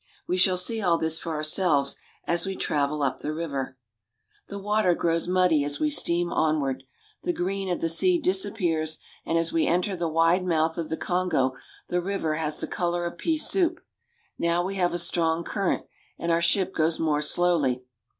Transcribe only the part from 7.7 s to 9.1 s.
the sea disappears,